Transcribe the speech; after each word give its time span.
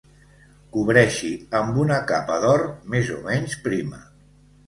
Cobreixi 0.75 1.29
amb 1.59 1.75
una 1.83 1.99
capa 2.11 2.39
d'or 2.45 2.65
més 2.95 3.11
o 3.17 3.21
menys 3.27 3.57
prima. 3.67 4.01